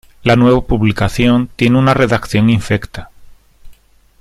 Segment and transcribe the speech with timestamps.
[0.23, 3.11] La nueva publicación tiene una redacción infecta.